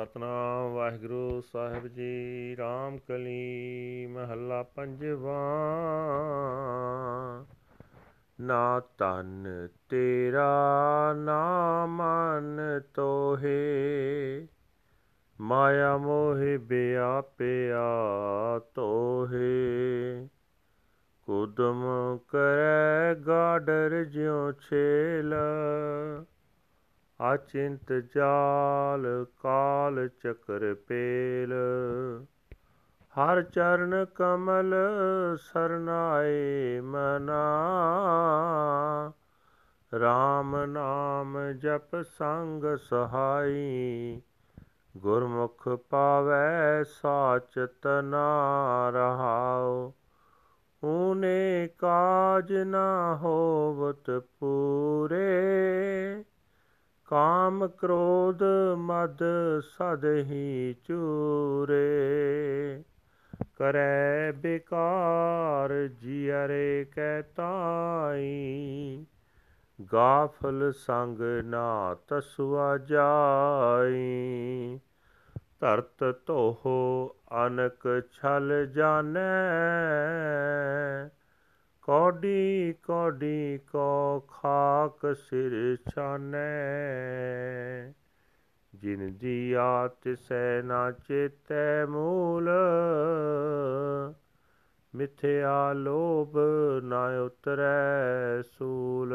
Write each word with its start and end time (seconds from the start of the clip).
ਸਤਨਾਮ 0.00 0.72
ਵਾਹਿਗੁਰੂ 0.72 1.40
ਸਾਹਿਬ 1.40 1.88
ਜੀ, 1.88 2.56
ਰਾਮ 2.58 2.98
ਕਲੀ 2.98 4.06
ਮਹੱਲਾ 4.06 4.62
ਪੰਜਵਾ। 4.62 5.38
ਨਾ 8.40 8.80
ਤਨ 8.80 9.68
ਤੇਰਾ, 9.88 11.12
ਨਾ 11.16 11.86
ਮਨ 11.86 12.80
ਤੋਹੇ। 12.94 13.60
ਮਾਇਆ 15.40 15.96
ਮੋਹਿ 15.96 16.58
ਬਿਆਪਿਆ 16.58 17.88
ਤੋਹੇ। 18.74 20.28
ਕੁਦਮ 21.22 21.84
ਕਰੈ 22.28 23.14
ਗਾਡਰ 23.14 24.04
ਜਿਉ 24.04 24.52
ਛੇਲ। 24.52 25.34
ਅਚਿੰਤ 27.34 27.92
ਜਾਲ 27.92 29.26
ਕਾਲ 29.38 30.08
ਚਕਰ 30.08 30.74
ਪੇਲ। 30.74 31.52
ਹਰ 33.14 33.42
ਚਰਨ 33.42 34.06
ਕਮਲ 34.14 34.74
ਸਰਨਾਏ 35.36 36.80
ਮਨਾ। 36.80 37.42
RAM 39.96 40.66
ਨਾਮ 40.66 41.52
ਜਪ 41.52 42.02
ਸੰਗ 42.02 42.76
ਸਹਾਈ। 42.76 44.22
ਗੁਰਮੁਖ 44.96 45.68
ਪਾਵੈ 45.68 46.82
ਸਾਚਤ 46.82 47.86
ਨਾ 48.04 48.90
ਰਹਾਉ। 48.90 49.92
ਊਨੇ 50.84 51.68
ਕਾਜ 51.78 52.52
ਨਾ 52.52 53.16
ਹੋਵਤ 53.16 54.10
ਪੂਰੇ। 54.10 55.30
ਕਾਮ 57.10 57.68
ਕ੍ਰੋਧ 57.68 58.42
ਮਦ 58.76 59.18
ਸਦ 59.62 60.04
ਹੀ 60.04 60.74
ਚੂਰੇ। 60.84 62.84
ਕਰੈ 63.56 64.32
ਬਿਕਾਰ 64.32 65.86
ਜਿਅਰੇ 65.86 66.86
ਕੈ 66.92 67.22
ਤਾਈ। 67.22 69.06
ਗਾਫਲ 69.92 70.72
ਸੰਗ 70.72 71.18
ਨਾ 71.44 71.96
ਤਸੁਆ 72.08 72.78
ਜਾਈ। 72.78 74.78
ਧਰਤ 75.60 76.16
ਤੋਹ 76.26 76.64
ਅਨਕ 77.46 78.02
ਛਲ 78.12 78.66
ਜਾਣੈ 78.66 79.50
ਕੋਡੀ 81.90 82.72
ਕੋਡੀ 82.72 83.58
ਕੋ 83.72 84.24
ਖਾਕ 84.28 85.16
ਸਿਰ 85.16 85.76
ਛਾਨੈ। 85.90 87.92
ਜਿਨ 88.74 89.16
ਦੀਆ 89.16 89.88
ਤਿਸੈ 89.88 90.62
ਨਾ 90.62 90.90
ਚੇਤੈ 90.90 91.86
ਮੂਲ, 91.86 92.50
ਮਿਥਿਆ 94.94 95.72
ਲੋਭ 95.72 96.38
ਨਾ 96.82 97.20
ਉਤਰੈ 97.20 98.42
ਸੂਲ। 98.42 99.14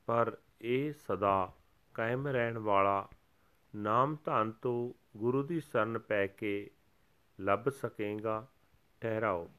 ਪਰ 0.06 0.37
ਇਹ 0.61 0.93
ਸਦਾ 0.93 1.53
ਕਾਇਮ 1.95 2.28
ਰਹਿਣ 2.28 2.59
ਵਾਲਾ 2.59 3.09
ਨਾਮ 3.77 4.17
ਧਨ 4.25 4.53
ਤੋਂ 4.53 4.93
ਗੁਰੂ 5.19 5.43
ਦੀ 5.43 5.61
ਸ਼ਰਨ 5.61 5.99
ਪੈ 5.99 6.27
ਕੇ 6.27 6.71
ਲੱਭ 7.41 7.69
ਸਕੇਗਾ, 7.69 8.47
ਠਹਿਰਾਓ। 9.01 9.51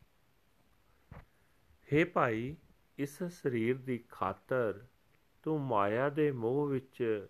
हे 1.87 2.07
ਭਾਈ, 2.13 2.55
ਇਸ 2.97 3.23
ਸਰੀਰ 3.23 3.77
ਦੀ 3.77 3.97
ਖਾਤਰ 4.09 4.85
ਤੂੰ 5.43 5.61
ਮਾਇਆ 5.61 6.09
ਦੇ 6.09 6.31
ਮੋਹ 6.31 6.67
ਵਿੱਚ 6.67 7.27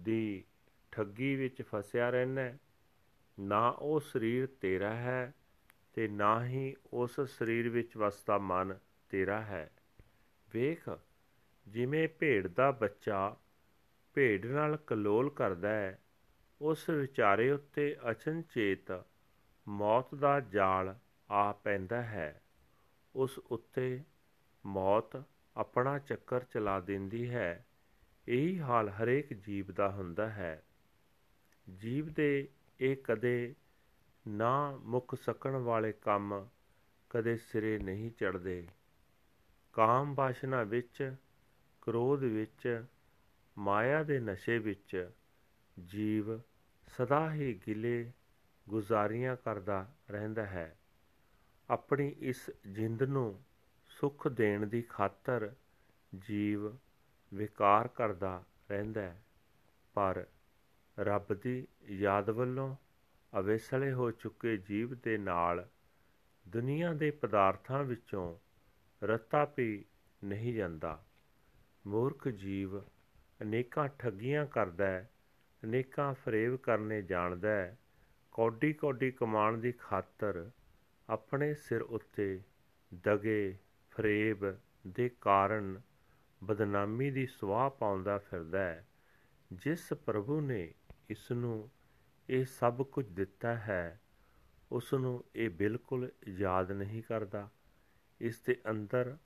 ਦੀ 0.00 0.44
ਠੱਗੀ 0.92 1.36
ਵਿੱਚ 1.36 1.62
ਫਸਿਆ 1.62 2.10
ਰਹਿਣਾ 2.10 2.52
ਨਾ 3.40 3.68
ਉਹ 3.68 4.00
ਸਰੀਰ 4.00 4.48
ਤੇਰਾ 4.60 4.94
ਹੈ 4.94 5.34
ਤੇ 5.92 6.08
ਨਾ 6.08 6.46
ਹੀ 6.46 6.76
ਉਸ 6.92 7.20
ਸਰੀਰ 7.20 7.68
ਵਿੱਚ 7.68 7.96
ਵਸਦਾ 7.96 8.38
ਮਨ 8.38 8.78
ਤੇਰਾ 9.08 9.40
ਹੈ। 9.40 9.70
ਵੇਖ, 10.50 10.98
ਜਿਵੇਂ 11.68 12.08
ਭੇਡ 12.08 12.46
ਦਾ 12.46 12.70
ਬੱਚਾ 12.70 13.36
ਭੇਡ 14.14 14.46
ਨਾਲ 14.46 14.76
ਕਲੋਲ 14.76 15.30
ਕਰਦਾ 15.30 15.68
ਹੈ, 15.68 15.98
ਉਸ 16.60 16.90
ਵਿਚਾਰੇ 16.90 17.50
ਉੱਤੇ 17.50 17.96
ਅਚਨਚੇਤ 18.10 19.04
ਮੌਤ 19.68 20.14
ਦਾ 20.14 20.40
ਜਾਲ 20.40 20.98
ਆ 21.30 21.52
ਪੈਂਦਾ 21.52 22.02
ਹੈ। 22.02 22.42
ਉਸ 23.14 23.38
ਉੱਤੇ 23.38 24.02
ਮੌਤ 24.66 25.22
ਆਪਣਾ 25.56 25.98
ਚੱਕਰ 25.98 26.40
ਚਲਾ 26.40 26.80
ਦਿੰਦੀ 26.80 27.30
ਹੈ। 27.30 27.66
ਇਹੀ 28.28 28.60
ਹਾਲ 28.60 28.88
ਹਰੇਕ 28.88 29.32
ਜੀਵ 29.32 29.72
ਦਾ 29.72 29.90
ਹੁੰਦਾ 29.90 30.30
ਹੈ। 30.30 30.62
ਜੀਵ 31.76 32.12
ਦੇ 32.12 32.48
ਇਹ 32.84 32.96
ਕਦੇ 32.96 33.54
ਨਾ 34.28 34.76
ਮੁੱਕ 34.76 35.14
ਸਕਣ 35.14 35.56
ਵਾਲੇ 35.56 35.92
ਕੰਮ 35.92 36.48
ਕਦੇ 37.10 37.36
ਸਿਰੇ 37.36 37.78
ਨਹੀਂ 37.78 38.10
ਚੜਦੇ 38.10 38.68
ਕਾਮ 39.72 40.14
ਬਾਸ਼ਨਾ 40.14 40.62
ਵਿੱਚ, 40.62 41.16
ਕ੍ਰੋਧ 41.82 42.22
ਵਿੱਚ, 42.22 42.84
ਮਾਇਆ 43.58 44.02
ਦੇ 44.02 44.20
ਨਸ਼ੇ 44.20 44.58
ਵਿੱਚ 44.58 45.10
ਜੀਵ 45.84 46.38
ਸਦਾ 46.86 47.34
ਹੀ 47.34 47.60
ਗਿਲੇ 47.66 48.12
ਗੁਜ਼ਾਰੀਆਂ 48.68 49.36
ਕਰਦਾ 49.36 49.94
ਰਹਿੰਦਾ 50.10 50.46
ਹੈ। 50.46 50.78
ਆਪਣੀ 51.70 52.16
ਇਸ 52.18 52.50
ਜਿੰਦ 52.68 53.02
ਨੂੰ 53.02 53.44
ਸੁੱਖ 53.86 54.28
ਦੇਣ 54.28 54.66
ਦੀ 54.66 54.82
ਖਾਤਰ 54.82 55.54
ਜੀਵ 56.28 56.76
ਵਿਕਾਰ 57.34 57.88
ਕਰਦਾ 57.88 58.44
ਰਹਿੰਦਾ 58.70 59.02
ਹੈ। 59.02 59.24
ਪਰ 59.94 60.26
ਰੱਬ 60.98 61.34
ਦੀ 61.34 61.66
ਯਾਦ 61.84 62.30
ਵੱਲੋਂ 62.30 62.76
ਅਵੇਸਲੇ 63.38 63.92
ਹੋ 63.92 64.10
ਚੁੱਕੇ 64.10 64.56
ਜੀਵ 64.56 64.94
ਦੇ 64.94 65.18
ਨਾਲ 65.18 65.68
ਦੁਨੀਆ 66.48 66.92
ਦੇ 66.92 67.10
ਪਦਾਰਥਾਂ 67.10 67.84
ਵਿੱਚੋਂ 67.84 68.38
ਰਤਾ 69.02 69.52
ਵੀ 69.56 69.84
ਨਹੀਂ 70.24 70.54
ਜਾਂਦਾ। 70.54 71.04
ਮੂਰਖ 71.86 72.28
ਜੀਵ 72.28 72.80
ਅਨੇਕਾਂ 73.42 73.88
ਠੱਗੀਆਂ 73.88 74.46
ਕਰਦਾ 74.46 74.86
ਹੈ, 74.86 75.10
ਅਨੇਕਾਂ 75.64 76.14
ਫਰੇਬ 76.14 76.56
ਕਰਨੇ 76.56 77.02
ਜਾਣਦਾ 77.02 77.48
ਹੈ 77.48 77.78
ਕੌਡੀ 78.32 78.72
ਕੌਡੀ 78.72 79.10
ਕਮਾਣ 79.10 79.58
ਦੀ 79.58 79.72
ਖਾਤਰ 79.72 80.50
ਆਪਣੇ 81.08 81.54
ਸਿਰ 81.54 81.82
ਉੱਤੇ 81.82 82.42
ਦਗੇ 82.94 83.58
ਫਰੇਬ 83.90 84.38
ਦੇ 84.86 85.10
ਕਾਰਨ 85.20 85.80
ਬਦਨਾਮੀ 86.44 87.10
ਦੀ 87.10 87.26
ਸਵਾਹ 87.26 87.70
ਪਾਉਂਦਾ 87.70 88.18
ਫਿਰਦਾ 88.18 88.58
ਹੈ। 88.58 88.88
ਜਿਸ 89.52 89.92
ਪ੍ਰਭੂ 89.92 90.40
ਨੇ 90.40 90.74
ਇਸ 91.10 91.32
ਨੂੰ 91.32 91.70
ਇਹ 92.30 92.44
ਸਭ 92.44 92.82
ਕੁਝ 92.82 93.06
ਦਿੱਤਾ 93.08 93.54
ਹੈ 93.54 94.00
ਉਸ 94.72 94.94
ਨੂੰ 94.94 95.24
ਇਹ 95.36 95.50
ਬਿਲਕੁਲ 95.50 96.10
ਯਾਦ 96.28 96.72
ਨਹੀਂ 96.72 97.02
ਕਰਦਾ। 97.02 97.48
ਇਸ 98.20 98.40
ਦੇ 98.40 98.60
ਅੰਦਰ 98.70 99.16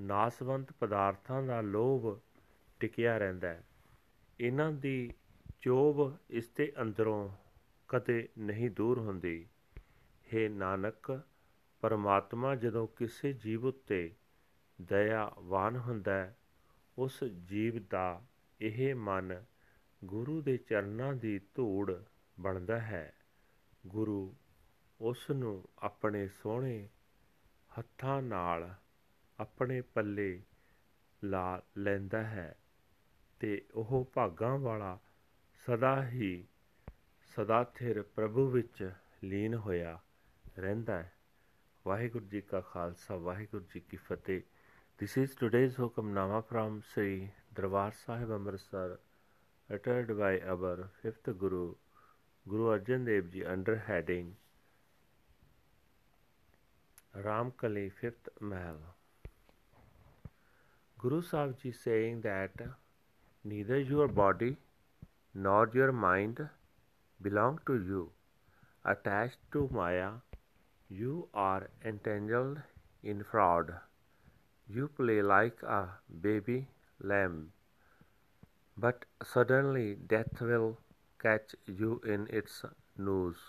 ਨਾਸਵੰਤ 0.00 0.72
ਪਦਾਰਥਾਂ 0.72 1.42
ਦਾ 1.42 1.60
ਲੋਭ 1.60 2.20
ਟਿਕਿਆ 2.80 3.18
ਰਹਿੰਦਾ 3.18 3.48
ਹੈ। 3.48 3.62
ਇਹਨਾਂ 4.40 4.72
ਦੀ 4.72 5.12
ਚੋਬ 5.60 6.18
ਇਸ 6.30 6.48
ਦੇ 6.48 6.72
ਅੰਦਰੋਂ 6.82 7.28
ਕਦੇ 7.88 8.28
ਨਹੀਂ 8.38 8.70
ਦੂਰ 8.70 8.98
ਹੁੰਦੀ। 8.98 9.48
ਹੈ 10.34 10.48
ਨਾਨਕ, 10.48 11.22
ਪਰਮਾਤਮਾ 11.80 12.54
ਜਦੋਂ 12.54 12.86
ਕਿਸੇ 12.86 13.32
ਜੀਵ 13.32 13.66
ਉੱਤੇ 13.66 14.14
ਦਇਆਵਾਨ 14.82 15.76
ਹੁੰਦਾ 15.76 16.14
ਹੈ, 16.14 16.36
ਉਸ 16.98 17.24
ਜੀਵ 17.24 17.86
ਦਾ 17.90 18.22
ਇਹ 18.60 18.94
ਮਨ 18.94 19.44
ਗੁਰੂ 20.04 20.42
ਦੇ 20.42 20.56
ਚਰਨਾਂ 20.56 21.12
ਦੀ 21.12 21.40
ਧੂੜ 21.54 21.94
ਬਣਦਾ 22.40 22.80
ਹੈ। 22.80 23.14
ਗੁਰੂ 23.86 24.34
ਉਸ 25.00 25.30
ਨੂੰ 25.30 25.68
ਆਪਣੇ 25.78 26.28
ਸੋਹਣੇ 26.28 26.88
ਹੱਥਾਂ 27.78 28.22
ਨਾਲ 28.22 28.74
ਆਪਣੇ 29.40 29.80
ਪੱਲੇ 29.80 30.42
ਲਾ 31.24 31.62
ਲੈਂਦਾ 31.78 32.22
ਹੈ 32.22 32.58
ਤੇ 33.40 33.66
ਉਹ 33.74 34.10
ਭਾਗਾਂ 34.14 34.58
ਵਾਲਾ 34.58 34.98
ਸਦਾ 35.66 36.08
ਹੀ 36.08 36.46
ਸਦਾ 37.36 37.64
ਥਿਰ 37.64 38.02
ਪ੍ਰਭੂ 38.02 38.46
ਵਿੱਚ 38.46 38.92
ਲੀਨ 39.24 39.54
ਹੋਇਆ 39.54 40.00
ਰਹਿੰਦਾ 40.58 41.02
ਹੈ। 41.02 41.12
ਵਾਹਿਗੁਰੂ 41.86 42.24
ਜੀ 42.24 42.40
ਕਾ 42.40 42.60
ਖਾਲਸਾ, 42.60 43.16
ਵਾਹਿਗੁਰੂ 43.16 43.64
ਜੀ 43.74 43.80
ਕੀ 43.80 43.96
ਫਤਿਹ। 43.96 44.40
This 45.02 45.24
is 45.24 45.30
today's 45.30 45.74
Hukamnama 45.82 46.42
from 46.42 46.78
Sri 46.78 47.26
Darbar 47.60 47.90
Sahib 47.90 48.28
Amritsar 48.28 49.00
uttered 49.72 50.18
by 50.18 50.38
our 50.40 50.90
fifth 51.02 51.28
Guru, 51.38 51.74
Guru 52.48 52.78
Arjan 52.78 53.06
Dev 53.06 53.30
Ji 53.32 53.44
under 53.44 53.76
heading 53.86 54.34
Ramkali 57.16 57.90
fifth 58.00 58.28
Mahal. 58.40 58.76
Guru 60.98 61.22
Sahib 61.22 61.58
Ji 61.62 61.72
saying 61.72 62.20
that 62.22 62.50
neither 63.44 63.78
your 63.80 64.08
body 64.08 64.56
nor 65.34 65.70
your 65.72 65.92
mind 65.92 66.48
belong 67.22 67.58
to 67.66 67.74
you. 67.74 68.10
Attached 68.84 69.38
to 69.52 69.68
Maya, 69.72 70.10
you 70.88 71.28
are 71.32 71.68
entangled 71.84 72.58
in 73.02 73.24
fraud. 73.24 73.72
You 74.68 74.88
play 74.88 75.22
like 75.22 75.62
a 75.62 75.88
baby 76.20 76.66
lamb, 77.00 77.52
but 78.76 79.04
suddenly 79.24 79.94
death 79.94 80.40
will 80.40 80.78
catch 81.20 81.54
you 81.66 82.00
in 82.04 82.26
its 82.30 82.64
noose. 82.96 83.42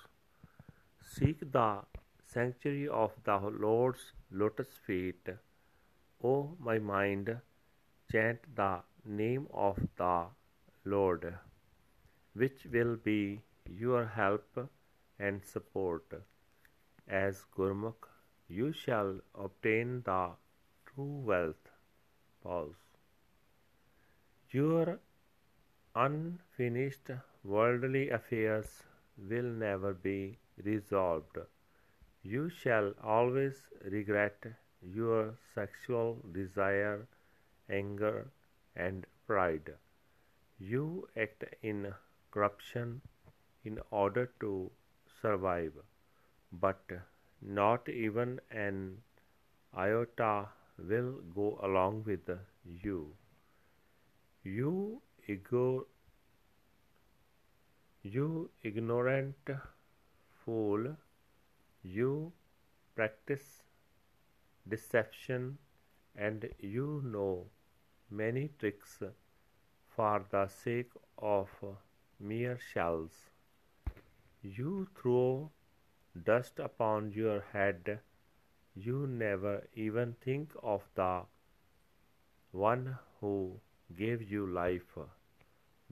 Seek 1.01 1.51
the 1.51 1.83
sanctuary 2.25 2.87
of 2.87 3.11
the 3.23 3.37
Lord's 3.37 4.11
lotus 4.31 4.77
feet. 4.85 5.29
O 6.23 6.55
my 6.59 6.79
mind, 6.79 7.37
chant 8.11 8.39
the 8.55 8.81
name 9.05 9.47
of 9.53 9.77
the 9.97 10.25
Lord, 10.85 11.37
which 12.33 12.65
will 12.71 12.95
be 12.95 13.41
your 13.69 14.05
help 14.05 14.69
and 15.19 15.43
support. 15.45 16.05
As 17.07 17.45
Gurmukh, 17.55 18.07
you 18.47 18.71
shall 18.71 19.19
obtain 19.35 20.01
the 20.03 20.31
true 20.85 21.21
wealth. 21.31 21.69
Pause. 22.41 22.75
Your 24.51 24.99
unfinished 25.95 27.09
worldly 27.43 28.09
affairs 28.09 28.83
will 29.17 29.51
never 29.63 29.93
be 29.93 30.37
resolved. 30.63 31.37
You 32.23 32.49
shall 32.49 32.93
always 33.03 33.67
regret 33.85 34.45
your 34.81 35.35
sexual 35.53 36.23
desire, 36.31 37.07
anger, 37.69 38.31
and 38.75 39.05
pride. 39.27 39.73
You 40.59 41.07
act 41.15 41.43
in 41.61 41.93
corruption 42.31 43.01
in 43.63 43.79
order 43.91 44.31
to 44.39 44.71
survive, 45.21 45.73
but 46.51 46.91
not 47.41 47.89
even 47.89 48.39
an 48.51 49.03
iota 49.75 50.49
will 50.77 51.21
go 51.35 51.59
along 51.63 52.03
with 52.05 52.29
you. 52.65 53.13
You 54.43 55.01
ego, 55.27 55.87
you 58.03 58.51
ignorant 58.61 59.49
fool, 60.43 60.95
you 61.81 62.31
practice 62.95 63.63
deception 64.67 65.57
and 66.15 66.49
you 66.59 67.01
know 67.05 67.47
many 68.09 68.49
tricks 68.59 69.01
for 69.95 70.25
the 70.31 70.47
sake 70.47 70.91
of 71.17 71.49
mere 72.19 72.57
shells. 72.59 73.29
You 74.43 74.87
throw 74.95 75.51
dust 76.23 76.59
upon 76.59 77.11
your 77.13 77.41
head, 77.53 77.99
you 78.75 79.07
never 79.07 79.67
even 79.73 80.13
think 80.21 80.53
of 80.61 80.83
the 80.95 81.23
one 82.51 82.97
who 83.19 83.59
gave 83.97 84.29
you 84.31 84.45
life. 84.47 84.97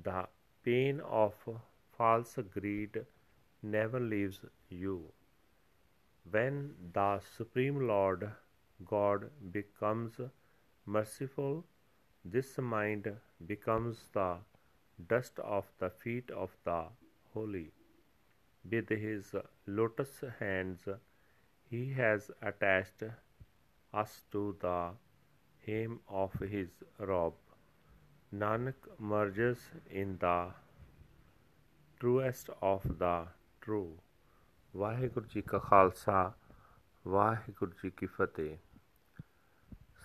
The 0.03 0.27
pain 0.63 1.01
of 1.01 1.33
false 1.97 2.37
greed 2.53 3.05
never 3.63 3.99
leaves 3.99 4.39
you. 4.69 5.11
When 6.29 6.75
the 6.93 7.19
Supreme 7.37 7.87
Lord 7.87 8.31
God 8.85 9.29
becomes 9.51 10.19
merciful, 10.85 11.65
this 12.23 12.57
mind 12.57 13.11
becomes 13.45 13.97
the 14.13 14.37
dust 15.07 15.39
of 15.39 15.65
the 15.79 15.89
feet 15.89 16.31
of 16.31 16.55
the 16.63 16.85
holy. 17.33 17.71
With 18.69 18.89
his 18.89 19.35
lotus 19.67 20.23
hands, 20.39 20.87
he 21.69 21.91
has 21.93 22.31
attached 22.41 23.03
us 23.93 24.21
to 24.31 24.55
the 24.59 24.91
hem 25.65 25.99
of 26.07 26.33
his 26.39 26.69
robe. 26.99 27.33
Nanak 28.31 28.75
merges 28.97 29.57
in 29.91 30.17
the 30.17 30.53
truest 32.01 32.49
of 32.61 32.83
the 32.99 33.15
true. 33.61 33.97
Waheguru 34.73 35.25
ji 35.25 35.41
ਕਾ 35.41 35.57
ਖਾਲਸਾ, 35.59 36.31
ਵਾਹਿਗੁਰੂ 37.07 37.71
ਜੀ 37.83 37.89
ਕੀ 37.89 38.05
ਫਤਿਹ 38.05 38.57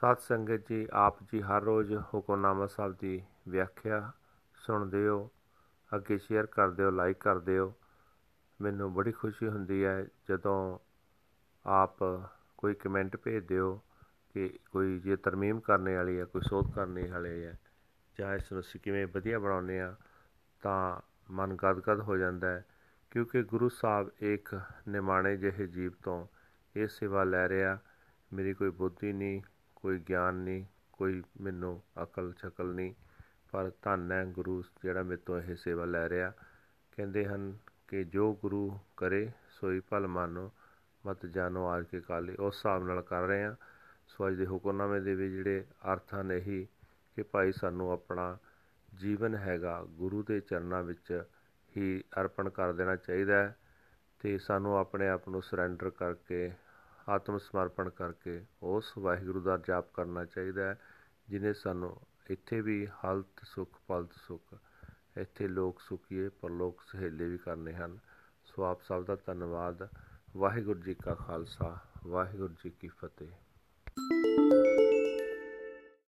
ਸਤ 0.00 0.20
ਸੰਗਤ 0.20 0.68
ਜੀ, 0.68 0.86
ਆਪ 0.92 1.22
ਜੀ 1.22 1.42
ਹਰ 1.42 1.62
ਰੋਜ਼ 1.62 1.92
ਹੁਕਮਨਾਮਾ 2.14 2.66
ਸਾਹਿਬ 2.66 2.96
ਦੀ 3.00 3.22
ਵਿਆਖਿਆ 3.48 4.00
ਸੁਣਦੇ 4.58 5.06
ਹੋ, 5.08 5.30
ਅੱਗੇ 5.92 6.18
ਸ਼ੇਅਰ 6.18 6.46
ਕਰਦੇ 6.46 6.84
ਹੋ 6.84 6.90
ਲਾਈਕ 6.90 7.18
ਕਰਦੇ 7.18 7.58
ਹੋ 7.58 7.72
ਮੈਨੂੰ 8.60 8.92
ਬੜੀ 8.94 9.12
ਖੁਸ਼ੀ 9.12 9.48
ਹੁੰਦੀ 9.48 9.84
ਹੈ 9.84 10.06
ਜਦੋਂ 10.28 10.78
ਆਪ 11.64 12.04
ਕੋਈ 12.58 12.74
ਕਮੈਂਟ 12.74 13.16
ਭੇਜਦੇ 13.16 13.58
ਹੋ 13.58 13.80
ਕਿ 14.34 14.48
ਕੋਈ 14.72 14.98
ਜੇ 14.98 15.16
ਤਰਮੀਮ 15.16 15.60
ਕਰਨ 15.60 15.94
ਵਾਲੀ 15.96 16.18
ਹੈ, 16.20 16.24
ਕੋਈ 16.24 16.42
ਸੋਧ 16.48 16.74
ਕਰਨ 16.74 17.10
ਵਾਲੇ 17.12 17.44
ਹੈ 17.46 17.58
ਜਾਂ 18.18 18.34
ਇਸ 18.34 18.52
ਨੂੰ 18.52 18.60
ਅਸੀਂ 18.60 18.80
ਕਿਵੇਂ 18.80 19.06
ਵਧੀਆ 19.06 19.38
ਬਣਾਉਂਦੇ 19.38 19.80
ਆ 19.80 19.94
ਤਾਂ 20.62 21.00
ਮਨ 21.30 21.56
ਗਦਗਦ 21.56 22.00
ਹੋ 22.00 22.16
ਜਾਂਦਾ 22.16 22.48
ਹੈ, 22.48 22.64
ਕਿਉਂਕਿ 23.10 23.42
ਗੁਰੂ 23.42 23.68
ਸਾਹਿਬ 23.68 24.10
ਇੱਕ 24.20 24.60
ਨਿਮਾਣੇ 24.88 25.36
ਜਿਹੇ 25.36 25.66
ਜੀਵ 25.66 25.92
ਤੋਂ 26.02 26.26
ਇਹ 26.76 26.88
ਸੇਵਾ 26.88 27.24
ਲੈ 27.24 27.48
ਰਿਹਾ, 27.48 27.78
ਮੇਰੀ 28.32 28.54
ਕੋਈ 28.54 28.70
ਬੁੱਧੀ 28.70 29.12
ਨਹੀਂ, 29.12 29.42
ਕੋਈ 29.76 29.98
ਗਿਆਨ 29.98 30.34
ਨਹੀਂ, 30.34 30.64
ਕੋਈ 30.92 31.22
ਮੈਨੂੰ 31.40 31.82
ਅਕਲ 32.02 32.32
ਸ਼ਕਲ 32.32 32.74
ਨਹੀਂ, 32.74 32.94
ਪਰ 33.52 33.70
ਧੰਨ 33.82 34.12
ਹੈ 34.12 34.24
ਗੁਰੂ 34.24 34.62
ਜਿਹੜਾ 34.82 35.02
ਮੇਰੇ 35.02 35.20
ਤੋਂ 35.26 35.40
ਇਹ 35.40 35.56
ਸੇਵਾ 35.56 35.84
ਲੈ 35.84 36.08
ਰਿਹਾ। 36.08 36.32
ਕਹਿੰਦੇ 36.92 37.24
ਹਨ 37.26 37.56
ਕਿ 37.88 38.04
ਜੋ 38.04 38.32
ਗੁਰੂ 38.34 38.78
ਕਰੇ, 38.96 39.30
ਸੋਈ 39.50 39.80
ਭਲ 39.80 40.06
ਮਾਨੋ, 40.06 40.50
ਮਤ 41.06 41.26
ਜਾਣੋ 41.26 41.66
ਆਜ 41.66 41.84
ਕੇ 41.84 42.00
ਕਾਲੇ। 42.00 42.34
ਉਸ 42.34 42.56
ਹਿਸਾਬ 42.56 42.86
ਨਾਲ 42.86 43.02
ਕਰ 43.02 43.22
ਰਹੇ 43.22 43.44
ਆ 43.44 43.56
ਸੋ 44.08 44.28
ਅੱਜ 44.28 44.34
ਦੇ 44.34 44.46
ਹੁਕਮਨਾਮੇ 44.46 45.00
ਦੇ 45.00 45.14
ਵੀ 45.14 45.30
ਜਿਹੜੇ 45.30 45.64
ਅਰਥ 45.92 46.14
ਹਨ 46.14 46.32
ਇਹੀ 46.32 46.66
ਕਿ 47.16 47.22
ਭਾਈ 47.22 47.52
ਸਾਨੂੰ 47.52 47.90
ਆਪਣਾ 47.90 48.38
ਜੀਵਨ 48.94 49.34
ਹੈਗਾ 49.34 49.84
ਗੁਰੂ 49.84 50.22
ਦੇ 50.22 50.40
ਚਰਨਾਂ 50.40 50.82
ਵਿੱਚ 50.82 51.24
ਹੀ 51.76 52.04
ਅਰਪਣ 52.20 52.48
ਕਰ 52.48 52.72
ਦੇਣਾ 52.72 52.96
ਚਾਹੀਦਾ 52.96 53.34
ਹੈ 53.34 53.56
ਤੇ 54.18 54.38
ਸਾਨੂੰ 54.38 54.76
ਆਪਣੇ 54.76 55.08
ਆਪ 55.08 55.28
ਨੂੰ 55.28 55.42
ਸਰੈਂਡਰ 55.42 55.90
ਕਰਕੇ, 55.90 56.52
ਆਤਮ 57.08 57.38
ਸਮਰਪਣ 57.38 57.90
ਕਰਕੇ 57.90 58.44
ਉਸ 58.62 58.98
ਵਾਹਿਗੁਰੂ 58.98 59.40
ਦਾ 59.40 59.56
ਜਾਪ 59.68 59.92
ਕਰਨਾ 59.94 60.24
ਚਾਹੀਦਾ 60.24 60.62
ਹੈ, 60.62 60.80
ਜਿਨੇ 61.28 61.52
ਸਾਨੂੰ 61.52 62.00
ਇੱਥੇ 62.30 62.60
ਵੀ 62.60 62.88
ਹਾਲਤ 63.04 63.44
ਸੁਖ, 63.44 63.78
ਪਲਤ 63.86 64.12
ਸੁਖ, 64.12 64.54
ਇੱਥੇ 65.16 65.48
ਲੋਕ 65.48 65.80
ਸੁਖੀਏ, 65.80 66.28
ਪਰਲੋਕ 66.28 66.82
ਸਹੇਲੇ 66.92 67.28
ਵੀ 67.28 67.38
ਕਰਨੇ 67.38 67.74
ਹਨ। 67.74 67.98
ਸੋ 68.44 68.62
ਆਪ 68.62 68.82
ਸਭ 68.82 69.04
ਦਾ 69.04 69.16
ਧੰਨਵਾਦ। 69.16 69.88
ਵਾਹਿਗੁਰੂ 70.36 70.80
ਜੀ 70.80 70.94
ਕਾ 70.94 71.14
ਖਾਲਸਾ, 71.14 71.78
ਵਾਹਿਗੁਰੂ 72.06 72.54
ਜੀ 72.64 72.70
ਕੀ 72.70 72.88
ਫਤਿਹ। 72.88 73.45